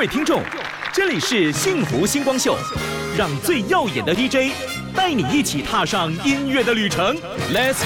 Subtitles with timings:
[0.00, 0.42] 位听众，
[0.94, 2.56] 这里是幸福星光秀，
[3.18, 4.50] 让最耀眼的 DJ
[4.96, 7.14] 带你一起踏上音乐的旅程
[7.52, 7.82] ，Let's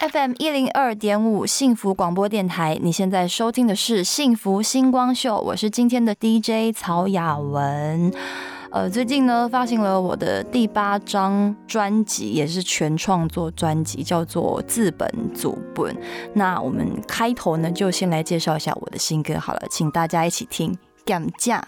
[0.00, 8.10] go！FM 一零二点五幸福广播电台，你现在收听的是幸福星光秀，我是今天的 DJ 曹雅文。
[8.74, 15.94] 呃，最近呢发行了我的第八张专辑，也是全创作专辑，叫做《自本祖本》。
[16.32, 20.72] 那我们开头呢，就先来介绍一下我的新歌好了，请大家一起听
[21.04, 21.60] 《感价》。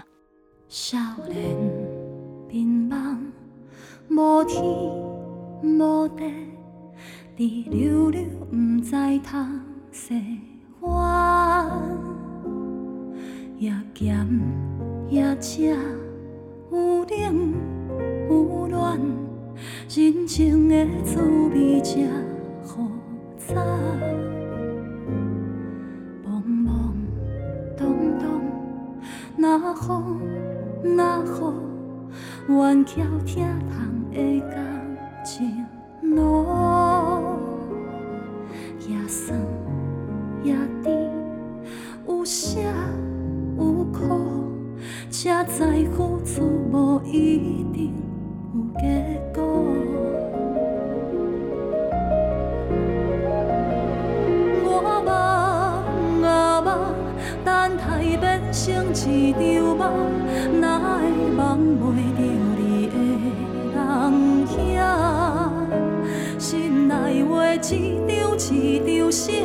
[0.69, 0.98] 少
[1.29, 1.56] 年
[2.48, 3.18] 迷茫，
[4.09, 4.60] 无天
[5.62, 6.24] 无地，
[7.37, 8.20] 伫溜溜
[8.51, 9.60] 毋知通
[9.93, 10.41] 生
[10.80, 11.70] 还，
[13.59, 14.29] 也咸
[15.09, 16.05] 也食。
[16.77, 17.55] 有冷
[18.29, 19.01] 有暖，
[19.89, 21.23] 人情的滋
[21.55, 22.07] 味真
[22.62, 22.87] 复
[23.39, 23.55] 杂。
[26.23, 26.69] 懵懵
[27.79, 28.27] 懂懂，
[29.39, 30.21] 那风
[30.83, 31.27] 那雨，
[32.49, 34.59] 愿翘疼痛的感
[35.24, 35.65] 情
[36.02, 36.45] 路，
[38.87, 39.40] 也酸
[40.43, 41.11] 也甜，
[42.07, 42.96] 有涩有苦。
[45.27, 47.93] 才知付出无一定
[48.55, 49.43] 有结果。
[54.65, 54.66] 我
[55.05, 56.68] 梦啊梦，
[57.45, 57.83] 等待
[58.21, 58.63] 变成
[58.95, 59.83] 一场梦，
[60.60, 62.21] 哪会梦袂着
[62.57, 62.95] 你的
[63.74, 63.77] 人
[64.47, 64.78] 影？
[66.38, 66.94] 心内
[67.25, 69.44] 话一张一张写，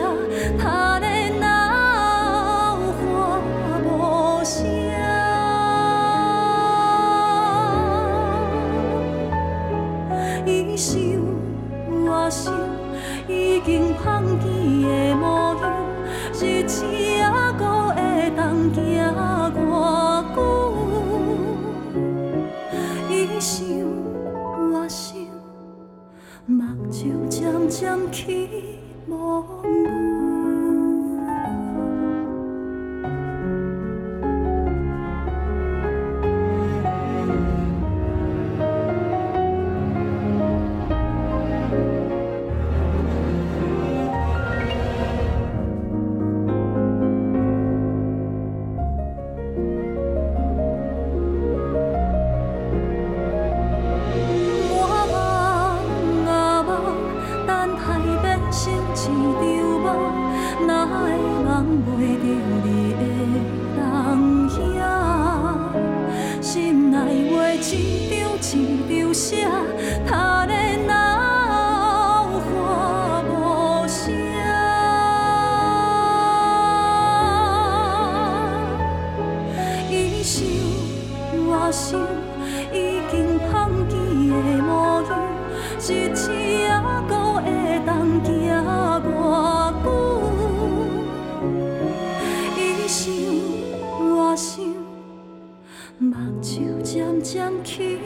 [96.01, 97.99] 目睭渐渐起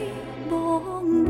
[0.50, 1.24] 模糊。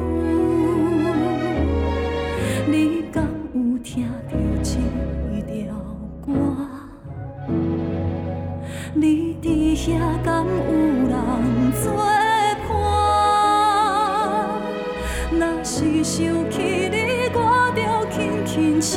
[2.66, 3.22] 你敢
[3.54, 4.36] 有听到
[5.32, 5.72] 一条
[6.26, 6.32] 歌？
[8.94, 9.90] 你伫遐
[10.24, 10.50] 敢有
[11.06, 11.14] 人
[11.84, 11.94] 作
[12.66, 12.68] 伴？
[15.38, 16.16] 若是想
[16.50, 16.56] 起
[16.90, 17.38] 你，我
[17.76, 17.78] 着
[18.10, 18.92] 轻轻唱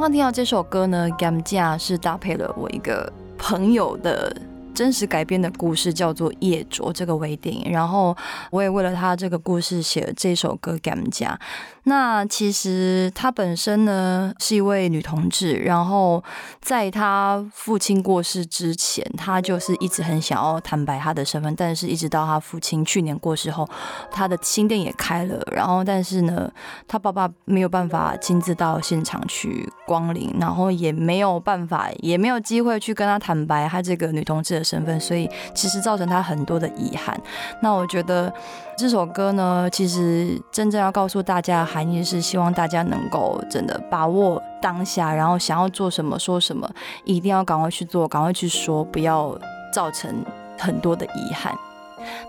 [0.00, 4.34] 刚刚听到这首歌呢，《，GAMJA》是搭配了我一个朋友的。
[4.80, 7.70] 真实改编的故事，叫做《夜卓》这个微电影。
[7.70, 8.16] 然后
[8.50, 11.38] 我也为了他这个故事写了这首歌《感家》。
[11.84, 16.22] 那其实她本身呢是一位女同志，然后
[16.60, 23.68] 在她父亲过世之前，她就是一直很想要坦白她的身份，但是一直到她父亲去年过世后，
[24.10, 26.50] 她的新店也开了，然后但是呢，
[26.86, 37.20] 她爸爸没有办法亲自到现场去光临，然后也没有办法，也没有机会去跟她坦白她这个女同志的身份，所以其实造成他很多的遗憾。
[37.60, 38.32] 那我觉得
[38.76, 46.70] 这首歌呢，其实真正要告诉大家的含义是，希望大家能够真的把握当下，然后想要做什么说什么，
[47.04, 49.36] 一定要赶快去做，赶快去说，不要
[49.72, 50.24] 造成
[50.56, 51.52] 很多的遗憾。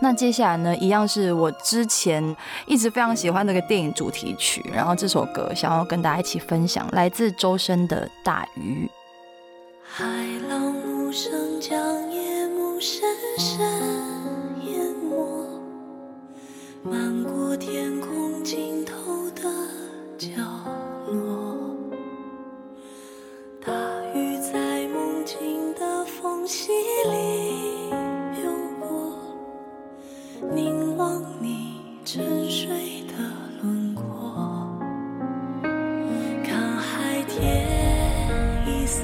[0.01, 2.35] 那接下来呢，一样是我之前
[2.65, 8.85] 一直非常喜欢的一个电影主题曲，然后这首歌想要跟大家一起分享，来自周深的《大鱼》。
[9.93, 10.03] 海
[10.49, 10.73] 浪
[11.11, 13.03] 无声将夜幕深
[13.37, 13.59] 深
[14.63, 15.45] 淹没，
[16.83, 19.41] 漫过天空尽头的
[20.17, 20.29] 角
[21.09, 21.75] 落。
[23.59, 23.73] 大
[24.15, 27.89] 鱼在梦境的缝隙里
[28.41, 28.49] 游
[28.79, 29.13] 过，
[30.55, 33.15] 凝望你沉睡的
[33.61, 34.05] 轮廓。
[36.41, 37.67] 看海天
[38.65, 39.03] 一色，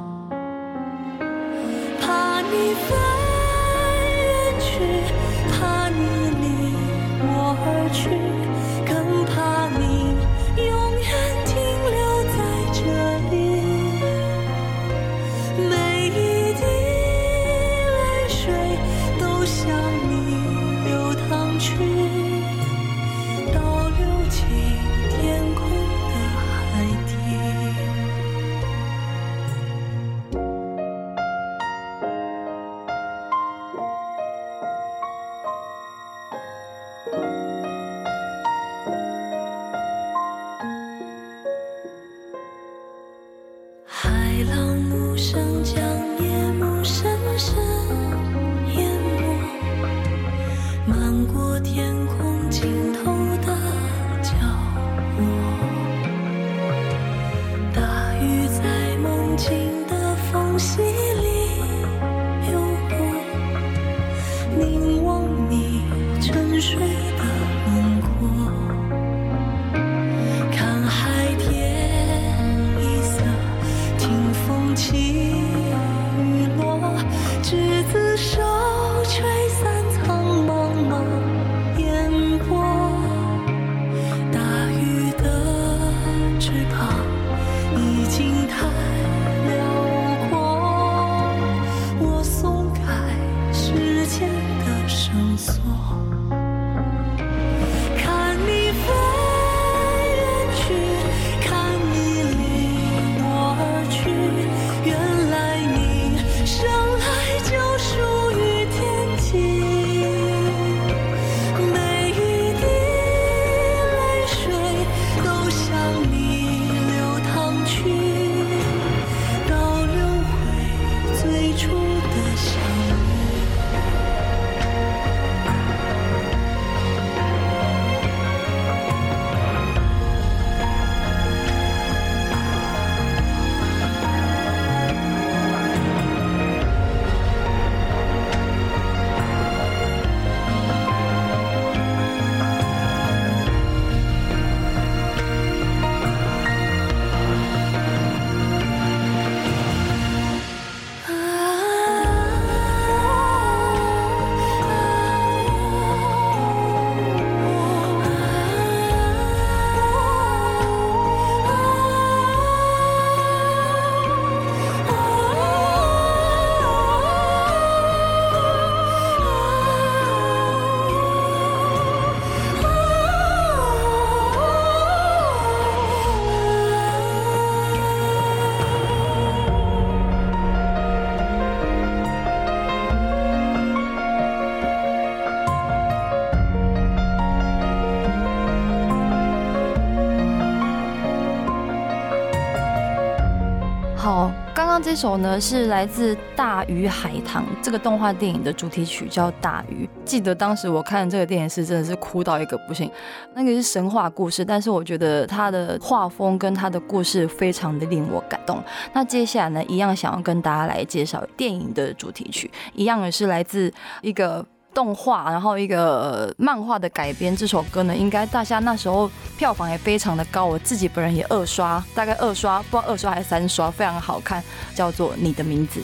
[194.01, 199.85] 好，刚刚这首呢是来自《大鱼海棠》这个动画电影的主题曲，叫《大鱼》。
[200.03, 202.89] 记得当时我看这个电影是真的是哭到一个不行。
[203.35, 208.59] 那个是神话故事，但是我觉得它的画风跟它的故事非常的令我感动。
[208.91, 214.43] 那接下来呢，一样想要跟大家来介绍电影的主题曲，一样也是来自一个。
[214.73, 224.43] 动画，然后一个漫画的改编，这首歌呢，应该大家那时候票房也非常的高，我自己本人也二刷，大概二刷，不知道二刷还是三刷，非常好看，
[224.75, 225.79] 叫做《你的名字》。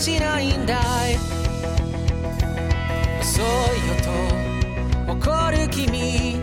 [0.00, 0.76] しないんだ
[1.10, 1.18] い。
[3.20, 3.44] 遅い
[3.86, 3.94] よ
[5.06, 6.40] と怒る君。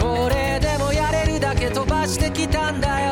[0.00, 3.11] これでもやれるだけ飛ばしてきたんだよ。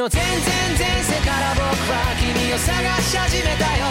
[0.00, 0.32] の全然
[0.80, 2.72] 前世から僕は君を探
[3.04, 3.84] し始めたよ。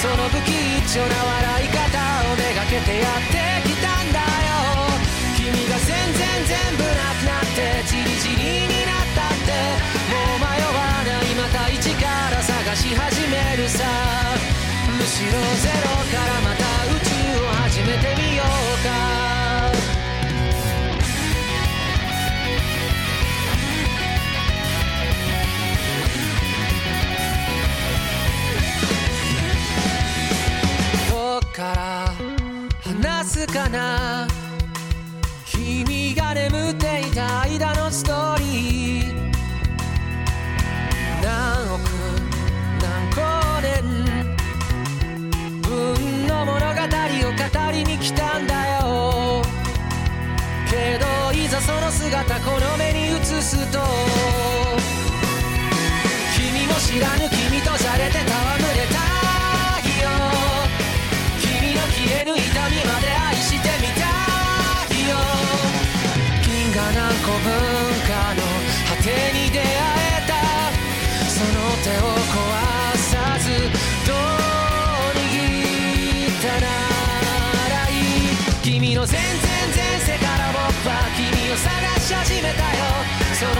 [0.00, 0.56] その不吉
[0.88, 1.84] 祥な笑い方
[2.32, 4.88] をめがけてやってきたんだよ。
[5.36, 9.52] 君が全然全部なくなってチリチリになったって。
[10.08, 13.84] もう迷わないまた一から探し始めるさ。
[14.96, 16.39] むしろゼロから
[31.60, 32.14] から
[32.80, 34.26] 話すかな？
[35.44, 39.12] 君が眠っていた間のストーリー。
[41.22, 41.82] 何億
[42.80, 43.74] 何光年
[45.60, 46.64] 分の物語を
[47.36, 49.42] 語りに来たんだよ。
[50.70, 51.04] けど
[51.38, 53.80] いざその姿この目に映すと
[56.34, 57.39] 君も知らぬ君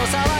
[0.06, 0.39] 騒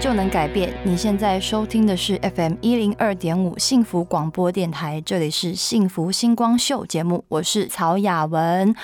[0.00, 0.72] 就能改变。
[0.82, 8.74] 你现在收听的是 FM 一零二点五幸福广播电台，这里是幸福星光秀节目，我是曹雅文。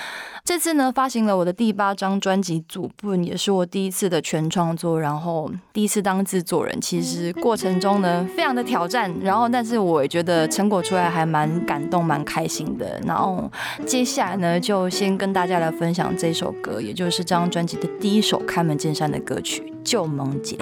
[0.51, 6.77] 这次呢，发行了我的第八张专辑《祖部》，也是我第一次的全创作，然后第一次当制作人。
[6.81, 13.01] 其实过程中呢，非常的挑战，然后但是我也觉得成果出来还蛮感动、蛮开心的。
[13.07, 13.49] 然后
[13.87, 20.57] 接下来呢，就先跟大家来分享这首歌，也就是这张专辑的第一首开门见山的歌曲《旧梦姐》。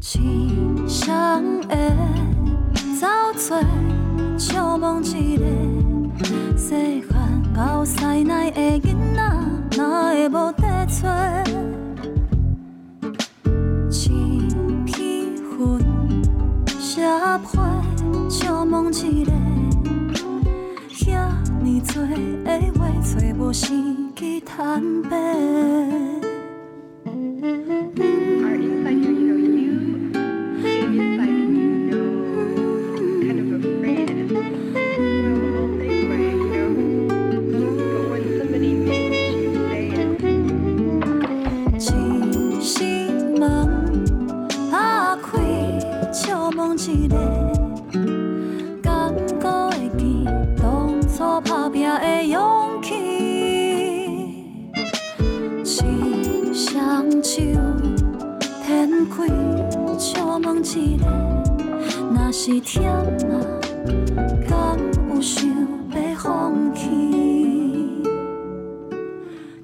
[0.00, 1.76] 天上的
[3.00, 3.58] 走做，
[4.38, 5.42] 笑梦一个。
[6.56, 9.20] 细汉到西奈的囡仔，
[9.76, 11.08] 哪会无地找？
[13.90, 15.26] 青天
[15.58, 15.80] 云
[16.78, 17.04] 写
[17.42, 17.82] 花，
[18.30, 19.32] 笑梦一个。
[20.88, 22.00] 遐尼多
[22.44, 25.16] 的话，找无生机坦白。
[27.10, 29.57] are inside you, you know, you
[46.78, 47.16] 一个，
[48.80, 50.24] 敢搁会记
[50.56, 52.94] 当初打拼的勇气。
[55.64, 57.42] 一双手
[58.64, 59.26] 摊开，
[59.98, 61.04] 笑梦一个，
[62.14, 62.94] 若是忝啊，
[64.48, 64.78] 敢
[65.12, 65.48] 有想
[65.90, 66.86] 要放弃？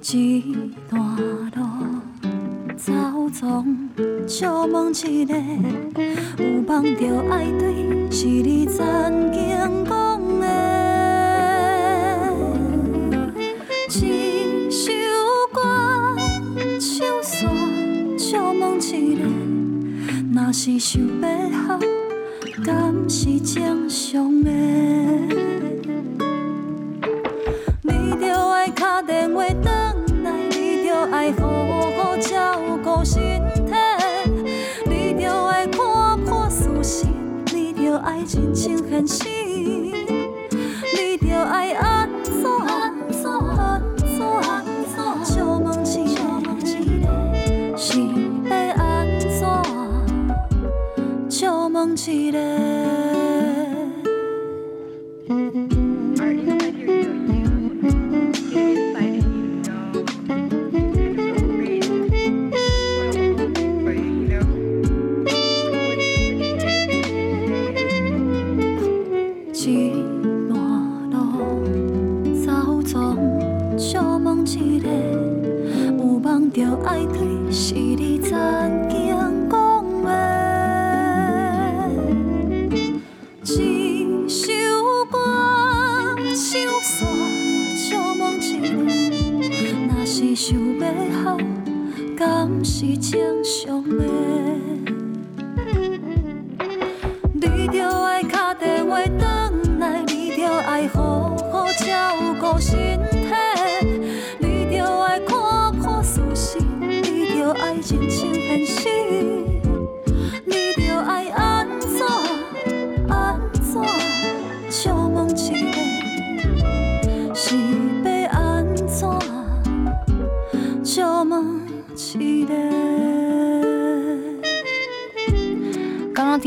[0.02, 0.42] 一
[0.90, 1.16] 段
[1.54, 1.62] 路
[2.76, 2.92] 走
[3.32, 3.88] 总，
[4.26, 5.34] 笑梦一个，
[6.38, 9.40] 有梦就爱对，是你曾经
[9.84, 10.46] 讲的。
[13.90, 14.92] 一首
[15.52, 15.60] 歌，
[16.80, 19.22] 唱煞，笑梦一个，
[20.34, 21.78] 若是想要好，
[22.64, 25.43] 敢是正常的。
[38.66, 39.33] 爱认清
[97.68, 97.93] 着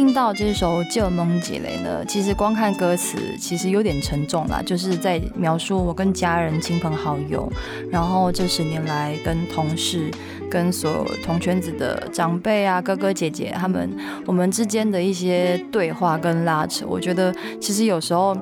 [0.08, 7.52] 听到这首《旧梦姐雷》呢，其实光看歌词，其实有点沉重啦，就是在描述我跟家人、亲朋好友，
[7.91, 10.10] 然后这十年来跟同事、
[10.50, 13.91] 跟所有同圈子的长辈啊、哥哥姐姐他们，
[14.26, 16.86] 我们之间的一些对话跟拉扯。
[16.88, 18.34] 我觉得其实有时候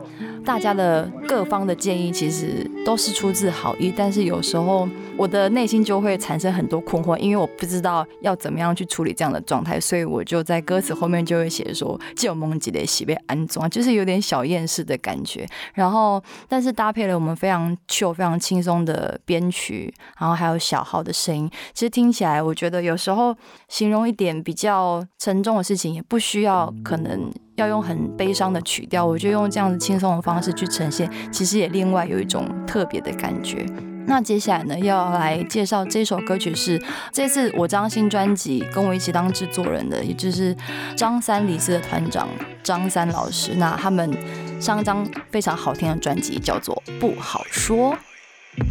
[0.46, 15.48] 大家的各方的建议其实都是出自好意，但是有时候我的内心就会产生很多困惑，因为我不知道要怎么样去处理这样的状态，所以我就在歌词后面就会写说“旧梦几的喜被安装”，就是有点小厌世的感觉。
[15.74, 23.36] 然后，但是搭配了我们非常 chill、非常轻松的编曲，然后还有小号的声音，其实听起来我觉得有时候
[23.68, 27.32] 形容一点比较沉重的事情，也不需要可能。
[27.56, 33.66] 要用很悲伤的曲调，我就用这样子轻松的方式去呈现，其实也另外有一种特特别的感觉。
[34.06, 36.80] 那接下来呢，要来介绍这首歌曲是
[37.14, 40.54] 这次我张新专辑跟我一起当制作人的，也就是
[40.94, 42.28] 张三李四的团长
[42.62, 43.54] 张三老师。
[43.56, 44.14] 那他们
[44.60, 47.98] 上一张非常好听的专辑叫做《不好说》。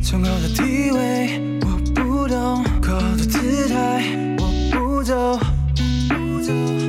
[0.06, 4.04] 崇高的地位我不懂，高的姿态
[4.38, 5.40] 我不走，
[5.74, 6.84] 你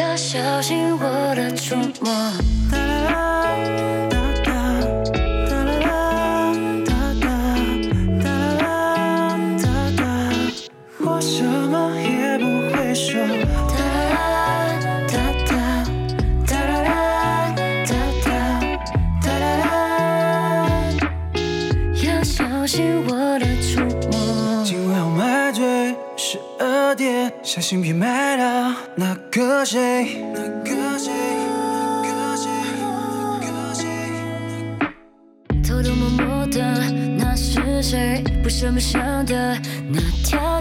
[0.00, 2.49] 要小心我的触摸。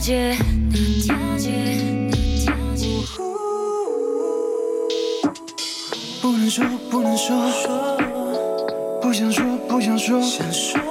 [0.10, 0.15] 不
[6.32, 7.38] 能说，不能说，
[9.00, 10.82] 不想说，不想说，想说，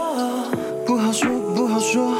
[0.86, 2.14] 不好说，不好说，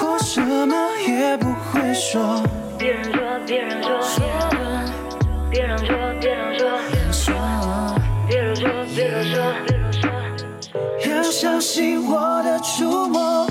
[0.00, 0.76] 我什么
[1.08, 2.40] 也不会说。
[2.78, 3.98] 别人说，别人说，
[5.50, 5.88] 别人说，
[6.20, 7.34] 别人说，别人说，
[8.28, 10.08] 别人说，别人说，别人说。
[11.10, 13.47] 要小心我的触摸。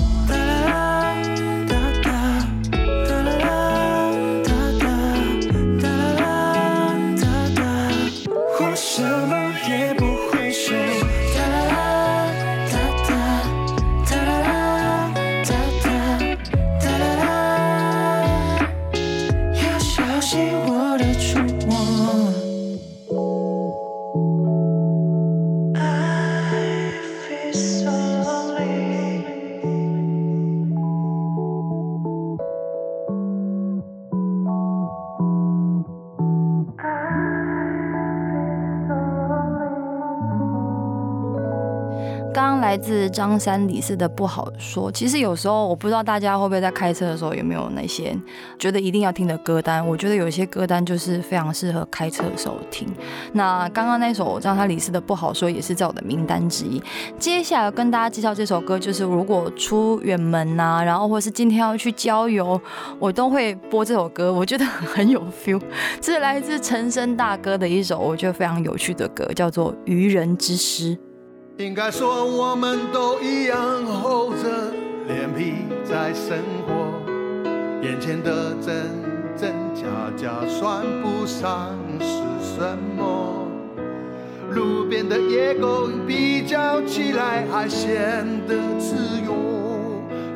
[42.68, 48.14] 来自张三李四的不好说，其实有时候我不知道大家会不会在开车的时候有没有那些
[48.58, 49.84] 觉得一定要听的歌单。
[49.88, 52.86] 我觉得有些歌单就是非常适合开车的时候听。
[53.32, 56.78] 那刚刚那首张三李四的不好说也是在我的名单之一。
[57.18, 62.60] 接下来跟大家介绍这首歌，就是如果出远门呐、然后或是今天要去郊游，
[62.98, 65.58] 我都会播这首歌，我觉得很有 feel。
[66.02, 70.94] 这是来自陈升大哥的一首我觉得非常有趣的歌，叫做《愚人之诗》。
[71.58, 74.72] 应该说我们都一样厚着
[75.08, 77.02] 脸皮在生活，
[77.82, 78.86] 眼前的真
[79.36, 79.82] 真假
[80.16, 82.06] 假算不上是
[82.54, 83.48] 什么。
[84.50, 88.94] 路边的野狗比较起来还显得自
[89.26, 89.34] 由，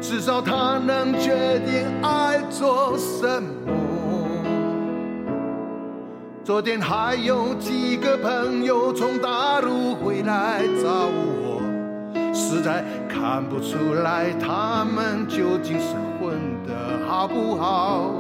[0.01, 3.82] 至少它能决定爱做什么。
[6.45, 11.63] 昨天还有几个朋友从大陆回来找我，
[12.35, 18.11] 实在看不出来他们究竟是混得好不好。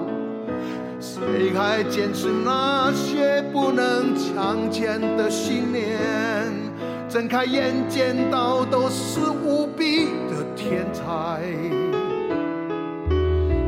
[1.00, 5.98] 谁还坚持那些不能强奸的信念？
[7.08, 11.42] 睁开眼见到都是无比的天才。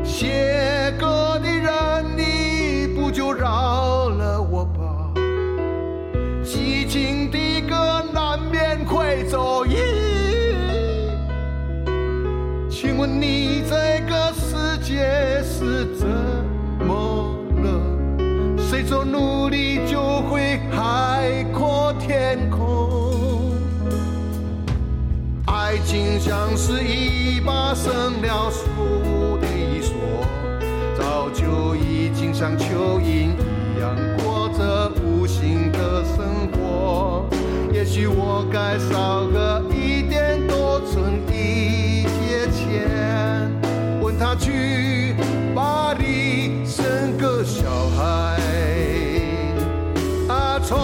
[0.05, 4.04] 写歌的人，你不就饶
[13.25, 16.07] 你这个世界是怎
[16.87, 17.67] 么了？
[18.59, 23.55] 谁说努力就会海阔天空？
[25.47, 29.47] 爱情像是一把生了锈的
[29.81, 29.95] 锁，
[30.99, 37.27] 早就已经像蚯蚓一样过着无心的生活。
[37.73, 41.34] 也许我该少个一点多存一，
[44.27, 45.15] 他去
[45.55, 48.41] 巴黎生个小孩。
[50.27, 50.79] 啊，聪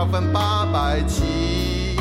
[0.00, 1.94] 好分八百七。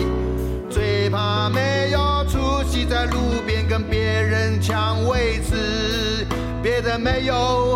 [0.69, 6.25] 最怕没有出息，在路边跟别人抢位置，
[6.63, 7.75] 别的没有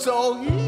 [0.00, 0.59] so.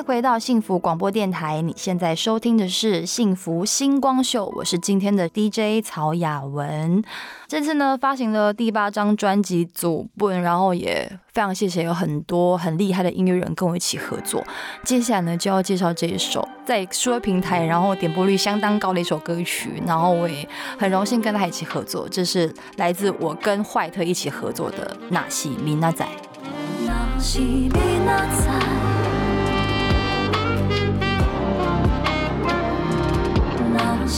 [0.00, 7.02] 迎回到幸福广播电台，你现在收听的是幸福星光秀，我是今天的 DJ 曹雅文。
[7.46, 14.42] 这次呢发行了第八张专辑《祖本》，然后也非常谢谢有很多很厉害的音乐人跟我一起合作。
[14.84, 26.06] 接下来呢就要介绍这一首在说平台然后点播率相当高的一首歌曲，然后我也很荣幸跟他一起合作，这是来自我跟坏特一起合作的《纳西米娜仔》。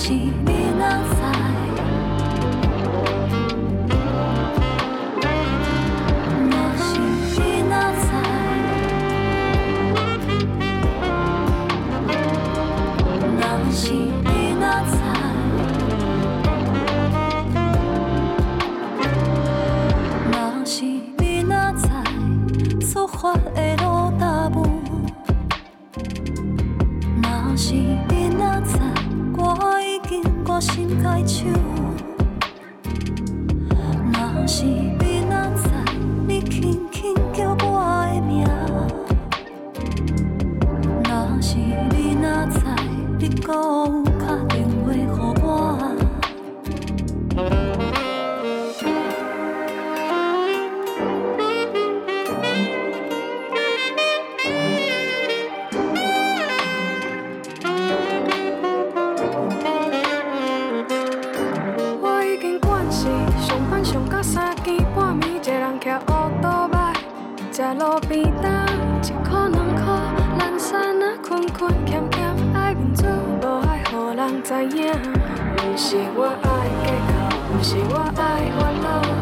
[0.03, 0.15] 那是
[0.79, 0.85] 哪
[1.15, 1.21] 在？
[6.51, 6.91] 那是
[7.63, 8.11] 哪在？
[13.39, 13.83] 那是
[14.59, 14.93] 哪在？
[20.33, 20.35] 那
[20.65, 20.75] 是
[21.45, 21.87] 哪在？
[22.85, 22.93] 所。
[30.63, 31.49] 心解手。
[34.13, 35.69] 若是你若知，
[36.29, 38.47] 你轻轻叫我的名。
[41.03, 41.11] 若
[41.43, 42.61] 是你若知，
[43.19, 44.02] 你讲
[74.63, 76.47] 不是我爱
[76.85, 77.13] 计较
[77.49, 79.22] 不是我爱烦恼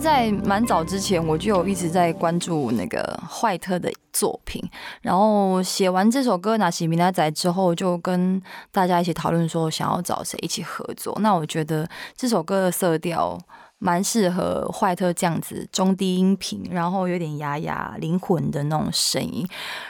[0.00, 4.62] 在蛮早之前，我就有一直在关注那个坏特的作品，
[5.02, 8.40] 然后写完这首歌《拿起米拉仔》之后，就跟
[8.72, 11.16] 大家一起讨论说想要找谁一起合作。
[11.20, 11.86] 那我觉得
[12.16, 13.38] 这首歌的色调
[13.78, 19.46] 蛮适合坏特这样子中低音频，然后有点哑哑灵魂的那种声音，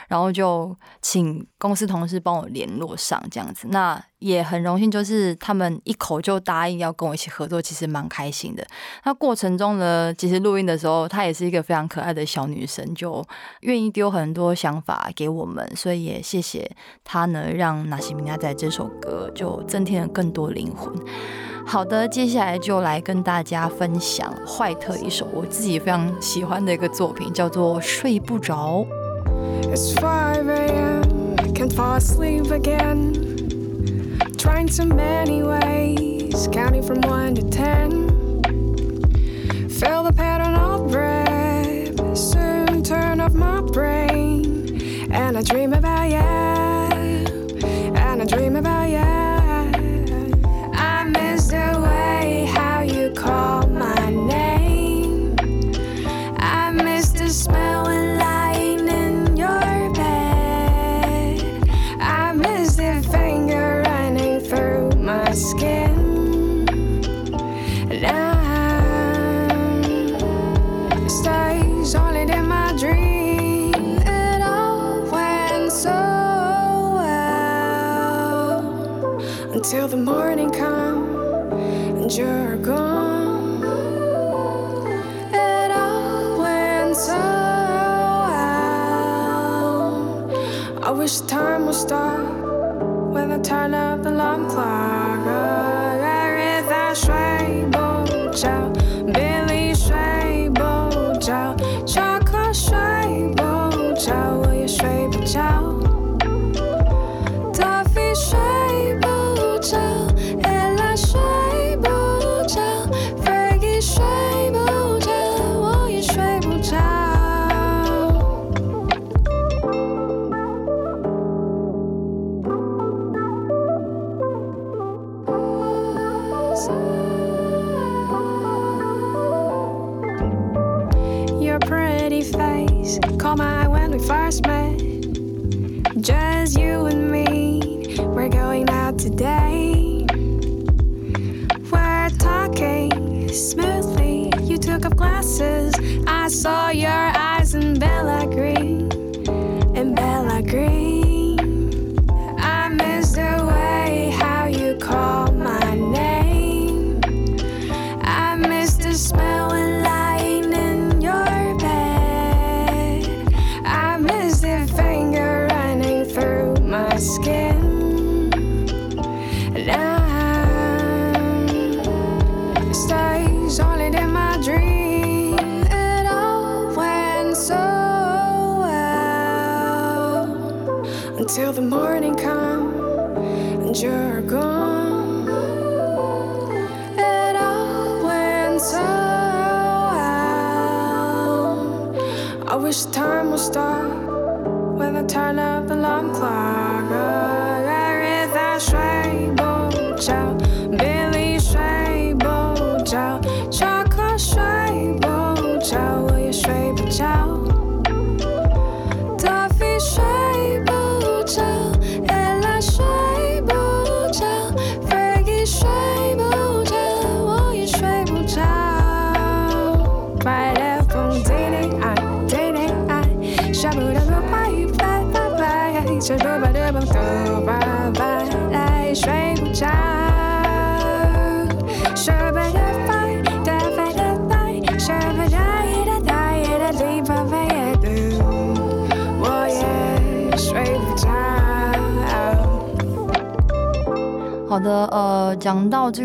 [0.09, 3.67] 然后就请公司同事帮我联络上这样子。
[3.69, 8.65] 那也很荣幸，就是他们一口就答应要跟我一起合作，其实蛮开心的。
[9.03, 13.23] 那过程中呢，其实录音的时候，她也是一个非常可爱的小女生，就
[13.61, 16.69] 愿意丢很多想法给我们，所以也谢谢
[17.03, 20.93] 她呢，让《纳西米亚仔》这首歌就增添了更多灵魂。
[21.65, 28.85] 好的，接下来就来跟大家分享坏特一首我自己非常喜欢的一个作品，叫做《睡不着》。
[29.73, 31.01] It's 5 a.m.
[31.55, 33.40] can fall asleep again.
[34.41, 38.09] Trying so many ways, counting from 1 to 10.
[39.69, 45.11] Feel the pattern of breath, soon turn off my brain.
[45.11, 46.17] And I dream about you,
[47.95, 49.10] and I dream about you.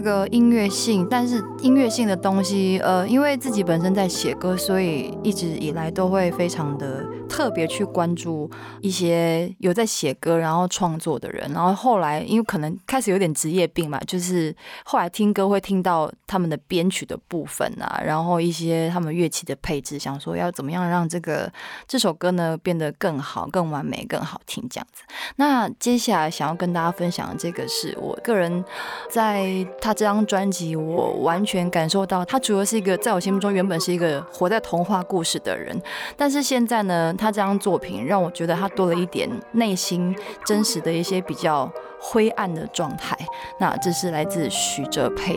[0.07, 8.49] 个音乐性，但是音乐性的东西，呃，因为自己本身在写歌，所以一直以来都会非常的特别去关注
[8.87, 21.53] 一些有在写歌然后创作的人，然后后来因为可能开始有点职业病嘛，就是后来听歌会听到他们的编曲的部分啊，然后一些他们乐器的配置，想说要怎么样让这个
[21.89, 25.03] 这首歌呢变得更好、更完美、更好听这样子。
[25.35, 28.65] 那接下来想要跟大家分享的这个是我个人
[29.11, 35.77] 在他这张专辑，我完全感受到他除了是一个在我心目中原本是一个活在童话故事的人，
[36.17, 40.15] 但是现在呢，他这张作品让我觉得他多了一点内心
[40.45, 41.69] 真实的一些比较
[41.99, 43.19] 灰暗的状态。
[43.59, 45.37] 那这是来自许哲佩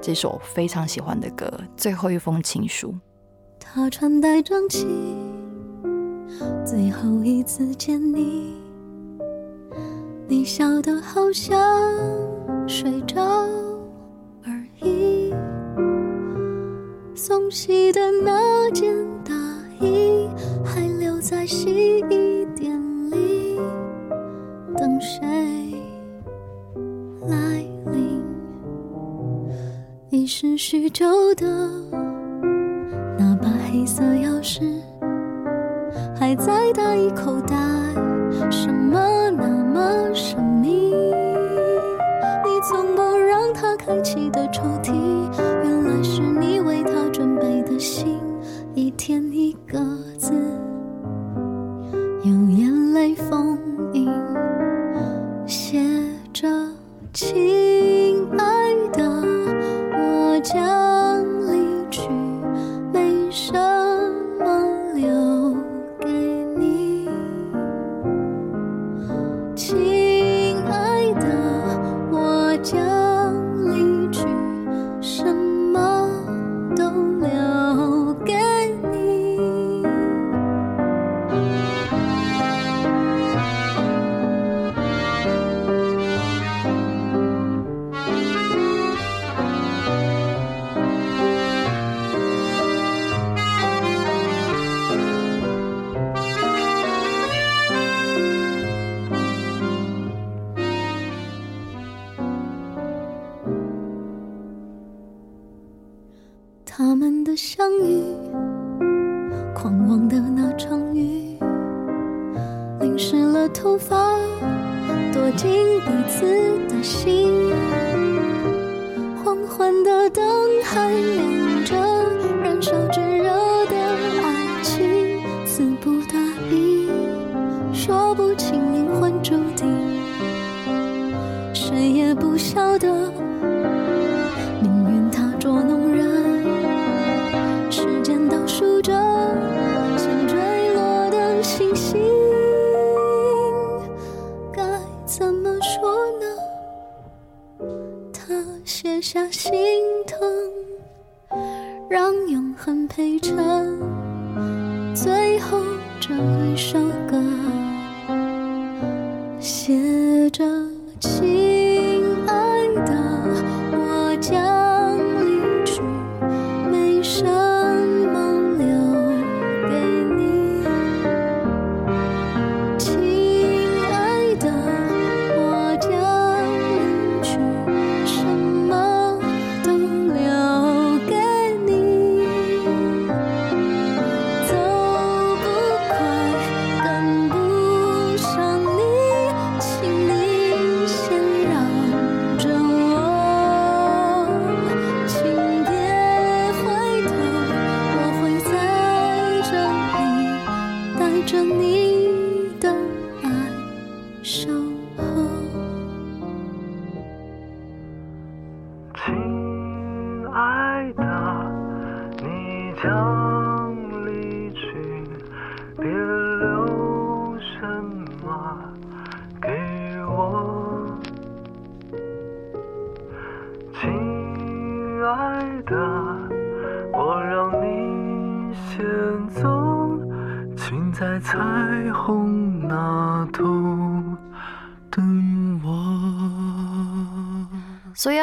[0.00, 2.88] 这首非常喜欢的歌《最后一封情书》。
[3.60, 4.86] 他穿戴整齐，
[6.64, 8.54] 最后一次见你，
[10.26, 11.58] 你笑得好像
[12.66, 13.20] 睡着
[14.44, 15.34] 而已。
[17.14, 19.34] 送洗的那件大
[19.80, 20.28] 衣
[20.64, 22.37] 还留在洗衣
[23.10, 23.58] 里，
[24.76, 25.26] 等谁
[27.26, 28.22] 来临？
[30.10, 31.46] 遗失许久的。
[33.18, 34.62] 那把黑色钥匙
[36.18, 37.56] 还在大衣口袋，
[38.50, 40.92] 什么那么神秘？
[42.44, 44.92] 你从不让它开启的抽屉，
[45.64, 48.18] 原来是你为它准备的信，
[48.74, 49.78] 一天一个
[52.98, 53.56] 泪封
[53.92, 54.08] 印，
[55.46, 55.80] 写
[56.32, 56.48] 着
[57.12, 59.04] 亲爱的，
[59.92, 62.08] 我将离去。
[62.92, 63.52] 没什
[64.40, 65.54] 么留
[66.00, 66.08] 给
[66.56, 67.08] 你，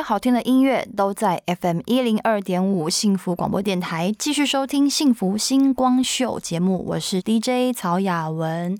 [0.07, 8.77] 好听的音乐都在 FM 一零二点五幸福广播电台，继续收听《幸福星光秀》节目，我是 DJ 曹雅文。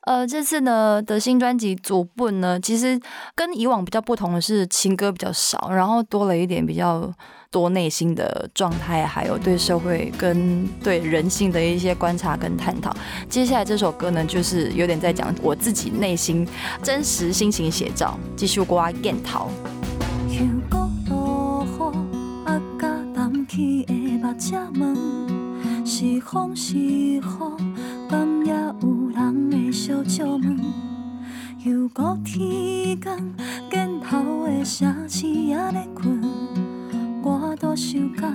[0.00, 3.00] 呃，这次呢的新专辑《左笨》呢，其实
[3.36, 7.08] 跟以往比较不同的是情歌比较少，然后多了一点比较
[7.52, 12.92] 多内心的状态，还有对社会跟对人性的一些观察跟探讨。
[13.28, 16.44] 接下来这首歌呢，就是有点在讲我自己内心
[16.82, 19.48] 真实心情写照，继续刮剑桃。
[20.28, 21.80] 香港落雨，
[22.44, 24.96] 啊，甲淡起的目只问，
[25.86, 27.20] 是风是雨，
[28.08, 28.52] 敢也
[28.82, 30.58] 有人会小借问？
[31.64, 33.16] 又搁天光，
[33.70, 36.20] 镜头的城市也咧困，
[37.22, 38.32] 我多想讲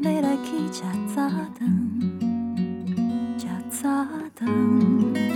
[0.00, 0.82] 要来去吃
[1.14, 1.28] 早
[1.58, 2.00] 餐，
[3.38, 5.33] 吃早餐。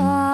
[0.00, 0.29] 无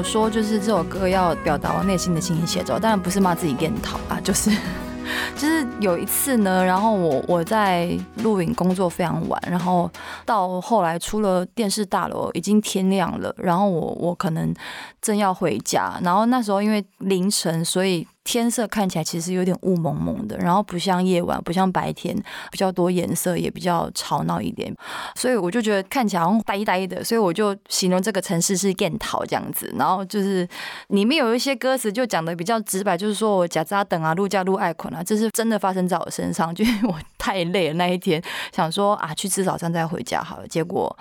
[0.00, 4.50] 有说，就是这首歌要表达我内心的心情写照，当然不是骂自己变讨啊，就是
[5.36, 9.90] 就是有一次呢，然后我我在录影工作非常晚，然后
[10.24, 14.54] 到后来出了电视大楼已经天亮了，然后我我可能
[15.00, 22.14] 正要回家，然后那时候因为凌晨，所以天色看起来其实有点雾蒙蒙的，然后不像夜晚，不像白天，
[22.50, 24.74] 比较多颜色，也比较吵闹一点，
[25.14, 29.74] 所以我就觉得看起来好像呆呆的，所以我就形容这个城市是燕桃这样子。
[29.78, 30.46] 然后就是
[30.88, 38.22] 里面有一些歌词就讲的比较直白，就是说我假扎等啊，路架路爱捆啊，这是真的发生在我身上， 就是我太累了那一天，
[38.54, 40.94] 想说啊去吃早餐再回家好了，结果。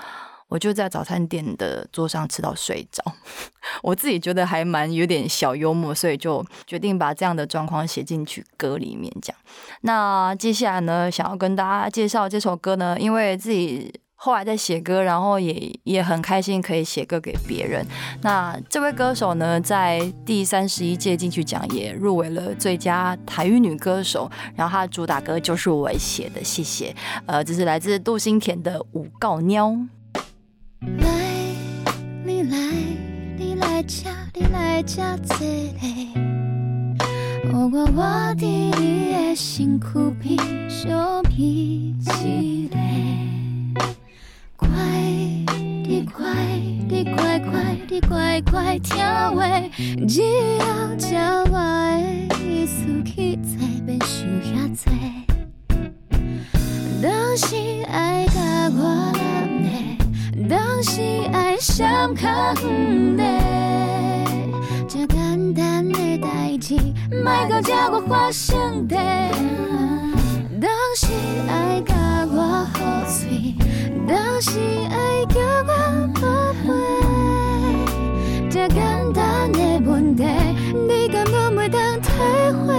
[0.50, 3.04] 我就在早餐店的桌上吃到睡着，
[3.82, 9.36] 我自己觉得还蛮有点小幽默，所以就决定把这样的状况写进去歌里面讲。
[9.82, 17.86] 那接下来呢，想要跟大家介绍这首歌呢，因为自己后来在写歌，然后也也很开心可以写歌给别人。
[18.24, 26.94] 那这位歌手呢，在第三十一届金曲奖也入围了最佳台语女歌手，然后她的主打歌就是我写的，谢谢。
[27.28, 29.68] 呃，这是来自杜新田的《五告喵》。
[30.82, 31.12] 来，
[32.24, 32.58] 你来，
[33.38, 35.36] 你来吃，你来吃这
[35.74, 35.86] 个。
[37.44, 39.88] 予我我伫你的身躯
[40.22, 42.78] 边相片一个。
[44.56, 44.70] 乖，
[45.84, 46.26] 你乖，
[46.88, 48.98] 你乖乖，你乖乖听
[49.36, 49.62] 话，
[50.08, 50.22] 只
[50.60, 54.48] 要照我的意思去做，免想遐
[54.86, 54.88] 多。
[57.02, 57.56] 当时
[57.88, 58.26] 爱
[60.80, 61.02] 当时
[61.34, 62.26] 爱闪较
[62.64, 63.24] 远的，
[64.88, 66.74] 这简单的代志，
[67.12, 68.96] 莫到这我发生的。
[70.62, 71.08] 当时
[71.50, 71.94] 爱甲
[72.32, 73.54] 我好嘴，
[74.08, 74.58] 当时
[74.90, 75.74] 爱叫我
[76.14, 76.22] 宝
[76.64, 76.72] 贝，
[78.50, 78.80] 这简
[79.12, 80.24] 单的问题，
[80.88, 82.10] 你敢拢袂当体
[82.66, 82.74] 会？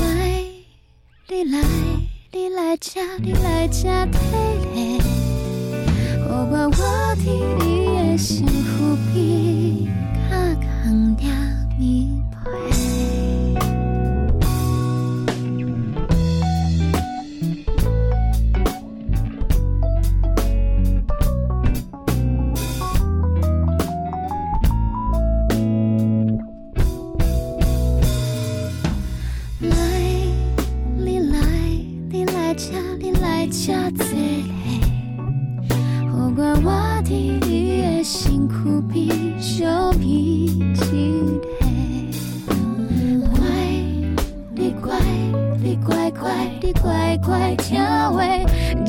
[1.28, 1.62] 你来，
[2.32, 4.18] 你来这，你来这体
[4.74, 5.01] 力，予
[7.16, 9.51] 听你也心苦逼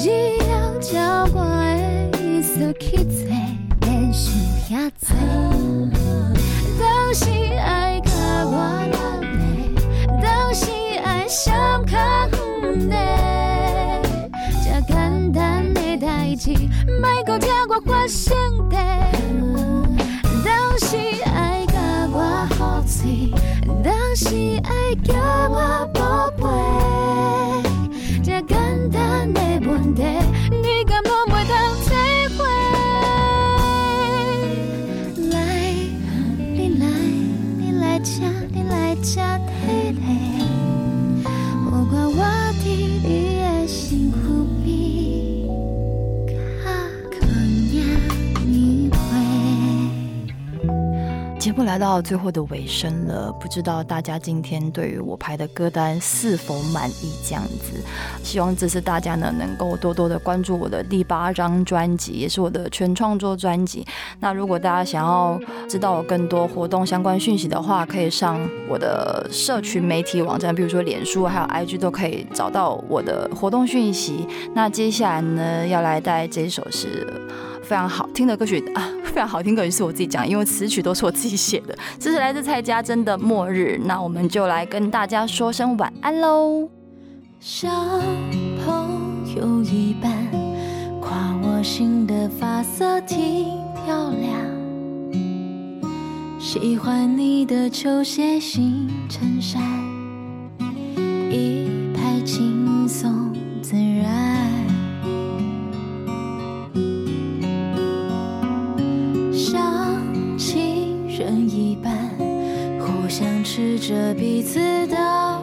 [0.04, 1.45] 只要照我
[2.12, 3.26] 的意思去做，
[3.80, 4.34] 免想
[4.68, 5.08] 遐多。
[6.78, 8.12] 当时爱甲
[8.43, 8.51] 我
[8.91, 10.66] 揽的，当时
[11.06, 11.95] 爱想较
[12.34, 12.95] 远的，
[14.62, 16.51] 这简单的代志，
[16.99, 18.36] 莫搁听我发生
[18.68, 18.76] 的。
[20.43, 21.80] 当时爱甲
[22.12, 23.32] 我好嘴，
[23.82, 25.14] 当时爱叫
[51.66, 57.14] 来到最后的尾声了，不知道大家今天对于我排的歌单是否满意？
[57.26, 57.82] 这样子，
[58.24, 63.86] 希望这次大家呢能够多多的关注我的第八张专辑，也是我的全创作专辑。
[64.20, 65.39] 那如果大家想要
[65.70, 68.39] 知道我更多活动相关讯息的话，可以上
[68.70, 74.28] 我的社群媒体网站，比如说脸书还有 IG 都可以找到我的活动讯息。
[74.53, 77.07] 那接下来呢，要来带这首是。
[77.64, 81.76] 非常好听的歌曲啊， 非常好听歌曲是我自己讲，因为词曲都是我自己写的。
[81.99, 86.70] 这是来自蔡家珍的《末日》，那我们就来跟大家说声晚安喽。
[87.39, 87.70] 小
[88.66, 90.11] 朋友一般，
[91.01, 93.45] 夸我新的发色挺
[93.86, 94.32] 漂亮。
[96.39, 99.61] 喜欢你的球鞋新衬衫，
[101.30, 104.62] 一派轻松自然。
[113.86, 114.96] 着彼此的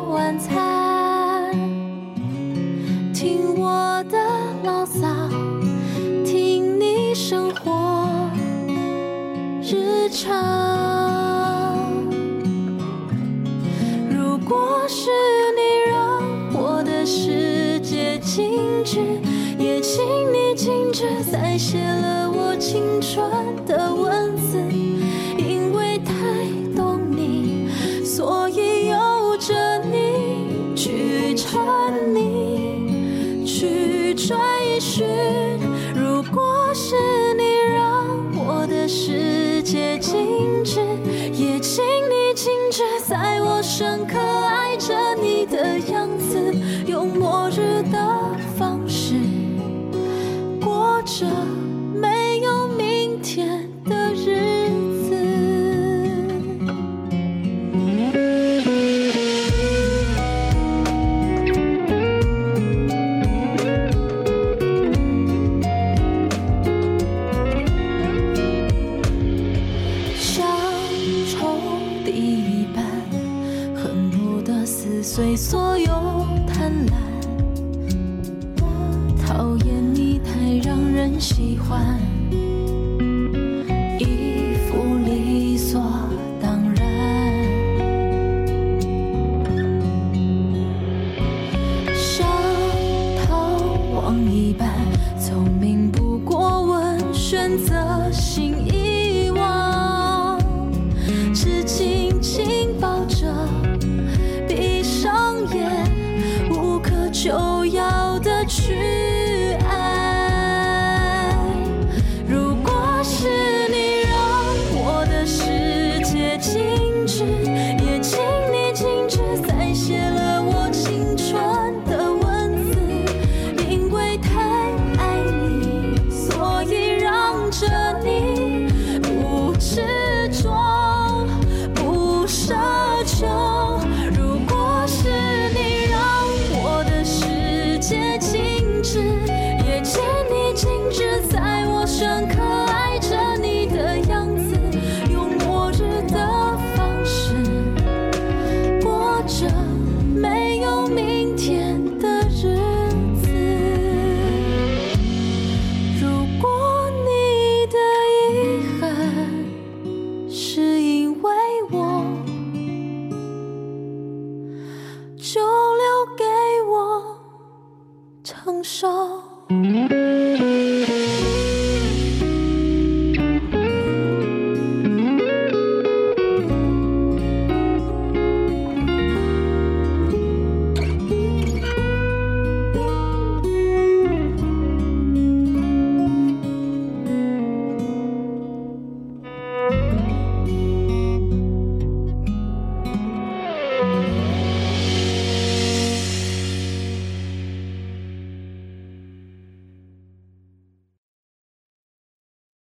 [0.08, 1.52] 晚餐。
[3.12, 4.16] 听我的
[4.64, 5.06] 牢骚，
[6.24, 8.08] 听你生活
[9.62, 10.49] 日常。